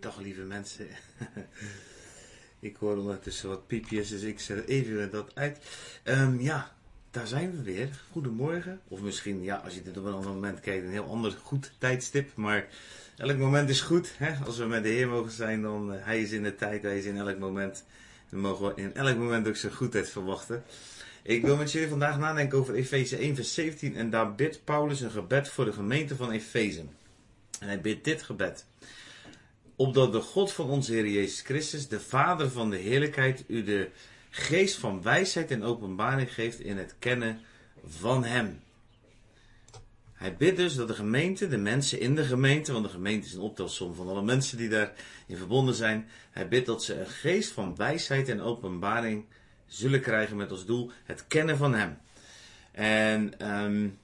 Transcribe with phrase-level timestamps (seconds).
[0.00, 0.86] Dag lieve mensen.
[2.60, 5.58] ik hoor ondertussen wat piepjes, dus ik zet even dat uit.
[6.02, 6.72] Ehm, ja,
[7.10, 7.88] daar zijn we weer.
[8.12, 8.80] Goedemorgen.
[8.88, 11.72] Of misschien, ja, als je dit op een ander moment kijkt, een heel ander goed
[11.78, 12.30] tijdstip.
[12.34, 12.68] Maar
[13.16, 14.12] elk moment is goed.
[14.16, 14.44] Hè?
[14.44, 16.98] Als we met de Heer mogen zijn, dan uh, Hij is in de tijd, Hij
[16.98, 17.84] is in elk moment.
[18.30, 20.64] Dan mogen we in elk moment ook zijn goedheid verwachten.
[21.22, 23.96] Ik wil met jullie vandaag nadenken over Efeze 1, vers 17.
[23.96, 26.84] En daar bidt Paulus een gebed voor de gemeente van Efeze.
[27.60, 28.64] En hij bidt dit gebed.
[29.80, 33.90] Opdat de God van onze Heer Jezus Christus, de Vader van de heerlijkheid, u de
[34.30, 37.40] geest van wijsheid en openbaring geeft in het kennen
[37.86, 38.60] van Hem.
[40.12, 43.34] Hij bidt dus dat de gemeente, de mensen in de gemeente, want de gemeente is
[43.34, 46.08] een optelsom van alle mensen die daarin verbonden zijn.
[46.30, 49.24] Hij bidt dat ze een geest van wijsheid en openbaring
[49.66, 51.98] zullen krijgen met als doel het kennen van Hem.
[52.72, 53.98] En um,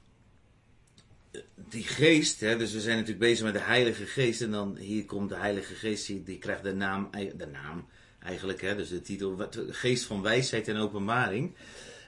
[1.55, 4.41] die geest, hè, dus we zijn natuurlijk bezig met de Heilige Geest.
[4.41, 7.87] En dan hier komt de Heilige Geest, die, krijgt de naam, de naam
[8.19, 11.55] eigenlijk, hè, dus de titel Geest van Wijsheid en Openbaring.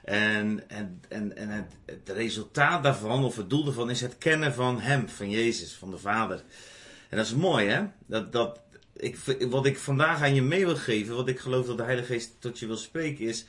[0.03, 4.53] En, en, en, en het, het, resultaat daarvan, of het doel daarvan, is het kennen
[4.53, 6.43] van Hem, van Jezus, van de Vader.
[7.09, 7.83] En dat is mooi, hè?
[8.05, 8.59] Dat, dat,
[8.95, 9.17] ik,
[9.49, 12.35] wat ik vandaag aan je mee wil geven, wat ik geloof dat de Heilige Geest
[12.39, 13.45] tot je wil spreken, is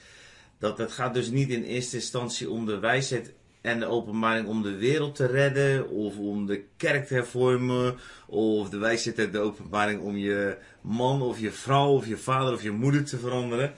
[0.58, 4.62] dat het gaat dus niet in eerste instantie om de wijsheid en de openbaring om
[4.62, 9.38] de wereld te redden, of om de kerk te hervormen, of de wijsheid en de
[9.38, 13.72] openbaring om je man of je vrouw of je vader of je moeder te veranderen.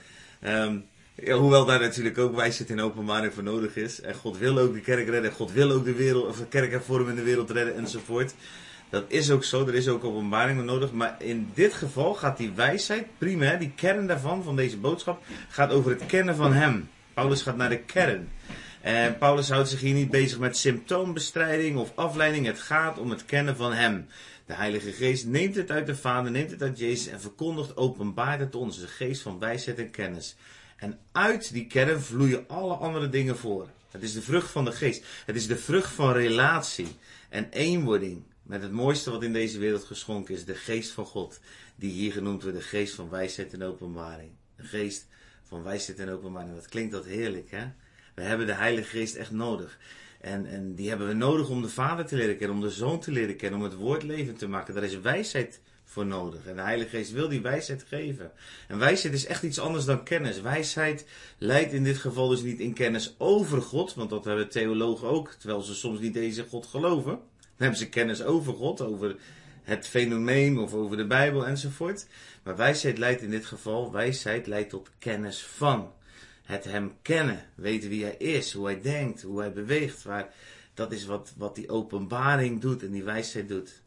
[1.15, 4.01] Ja, hoewel daar natuurlijk ook wijsheid en openbaring voor nodig is.
[4.01, 6.71] En God wil ook de kerk redden, God wil ook de wereld, of de kerk
[6.71, 8.33] hervormen in de wereld redden enzovoort.
[8.89, 10.91] Dat is ook zo, er is ook openbaring nodig.
[10.91, 15.71] Maar in dit geval gaat die wijsheid, prima, die kern daarvan, van deze boodschap, gaat
[15.71, 16.89] over het kennen van Hem.
[17.13, 18.29] Paulus gaat naar de kern.
[18.83, 22.45] En Paulus houdt zich hier niet bezig met symptoombestrijding of afleiding.
[22.45, 24.07] Het gaat om het kennen van Hem.
[24.45, 28.39] De Heilige Geest neemt het uit de Vader, neemt het uit Jezus en verkondigt, openbaart
[28.39, 28.79] het ons.
[28.79, 30.35] De geest van wijsheid en kennis.
[30.77, 33.69] En uit die kern vloeien alle andere dingen voor.
[33.91, 35.05] Het is de vrucht van de geest.
[35.25, 36.87] Het is de vrucht van relatie
[37.29, 40.45] en eenwording met het mooiste wat in deze wereld geschonken is.
[40.45, 41.39] De geest van God.
[41.75, 44.31] Die hier genoemd wordt de geest van wijsheid en openbaring.
[44.55, 45.07] De geest
[45.43, 46.55] van wijsheid en openbaring.
[46.55, 47.65] Wat klinkt dat heerlijk hè?
[48.13, 49.77] We hebben de Heilige Geest echt nodig.
[50.21, 52.99] En, en die hebben we nodig om de Vader te leren kennen, om de Zoon
[52.99, 54.73] te leren kennen, om het woord levend te maken.
[54.73, 56.45] Daar is wijsheid voor nodig.
[56.45, 58.31] En de Heilige Geest wil die wijsheid geven.
[58.67, 60.41] En wijsheid is echt iets anders dan kennis.
[60.41, 61.05] Wijsheid
[61.37, 65.31] leidt in dit geval dus niet in kennis over God, want dat hebben theologen ook,
[65.31, 67.11] terwijl ze soms niet deze God geloven.
[67.11, 67.21] Dan
[67.57, 69.15] hebben ze kennis over God, over
[69.63, 72.07] het fenomeen of over de Bijbel enzovoort.
[72.43, 75.91] Maar wijsheid leidt in dit geval, wijsheid leidt tot kennis van
[76.43, 80.03] het hem kennen, weten wie hij is, hoe hij denkt, hoe hij beweegt.
[80.03, 80.33] Waar,
[80.73, 83.81] dat is wat, wat die openbaring doet en die wijsheid doet.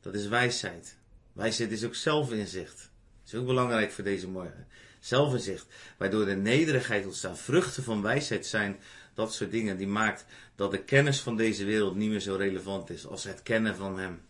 [0.00, 0.96] Dat is wijsheid.
[1.32, 2.90] Wijsheid is ook zelfinzicht.
[3.22, 4.66] Dat is ook belangrijk voor deze morgen.
[5.00, 7.36] Zelfinzicht, waardoor de nederigheid ontstaan.
[7.36, 8.76] Vruchten van wijsheid zijn
[9.14, 10.24] dat soort dingen die maakt
[10.54, 13.98] dat de kennis van deze wereld niet meer zo relevant is als het kennen van
[13.98, 14.20] hem.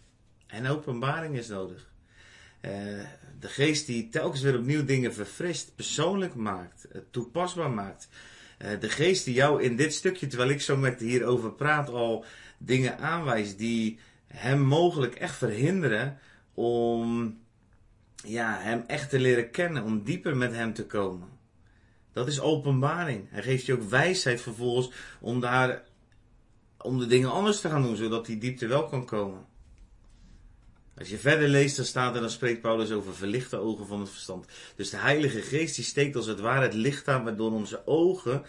[0.47, 1.92] En openbaring is nodig.
[2.63, 2.71] Uh,
[3.41, 8.09] de geest die telkens weer opnieuw dingen verfrist, persoonlijk maakt, toepasbaar maakt.
[8.59, 12.25] Uh, de geest die jou in dit stukje, terwijl ik zo met hierover praat, al
[12.59, 16.19] dingen aanwijst die hem mogelijk echt verhinderen
[16.55, 17.39] om
[18.25, 21.29] ja, hem echt te leren kennen, om dieper met hem te komen.
[22.13, 23.27] Dat is openbaring.
[23.31, 24.91] Hij geeft je ook wijsheid vervolgens
[25.21, 25.83] om daar
[26.79, 29.47] om de dingen anders te gaan doen, zodat die diepte wel kan komen.
[30.99, 34.11] Als je verder leest, dan staat er, dan spreekt Paulus over verlichte ogen van het
[34.11, 34.47] verstand.
[34.77, 38.43] Dus de Heilige Geest die steekt als het ware het licht aan, waardoor onze ogen,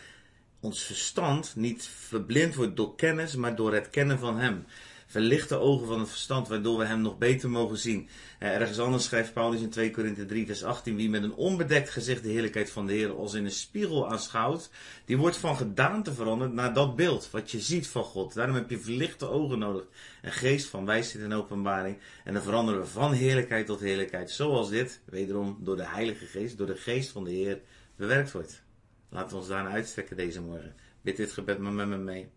[0.59, 4.65] ons verstand, niet verblind wordt door kennis, maar door het kennen van Hem
[5.13, 8.09] verlichte ogen van het verstand, waardoor we hem nog beter mogen zien.
[8.39, 11.89] Eh, ergens anders schrijft Paulus in 2 Korinthe 3, vers 18, wie met een onbedekt
[11.89, 14.69] gezicht de heerlijkheid van de Heer als in een spiegel aanschouwt,
[15.05, 18.33] die wordt van gedaante veranderd naar dat beeld, wat je ziet van God.
[18.33, 19.83] Daarom heb je verlichte ogen nodig,
[20.21, 24.69] een geest van wijsheid en openbaring, en dan veranderen we van heerlijkheid tot heerlijkheid, zoals
[24.69, 27.61] dit, wederom door de Heilige Geest, door de geest van de Heer,
[27.95, 28.63] bewerkt wordt.
[29.09, 30.75] Laten we ons daarna uitstrekken deze morgen.
[31.01, 32.29] Bid dit gebed maar met me mee.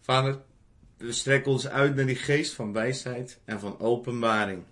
[0.00, 0.40] Vader,
[1.00, 4.64] we strekken ons uit naar die geest van wijsheid en van openbaring.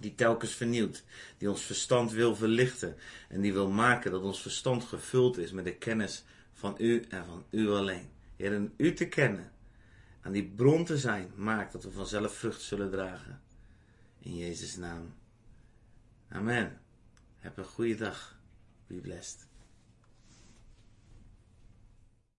[0.00, 1.04] Die telkens vernieuwt,
[1.38, 2.96] die ons verstand wil verlichten
[3.28, 7.24] en die wil maken dat ons verstand gevuld is met de kennis van u en
[7.24, 8.08] van u alleen.
[8.36, 9.52] Heer, en u te kennen,
[10.20, 13.40] aan die bron te zijn, maakt dat we vanzelf vrucht zullen dragen.
[14.18, 15.14] In Jezus' naam.
[16.28, 16.80] Amen.
[17.38, 18.38] Heb een goede dag.
[18.86, 19.46] Be blessed.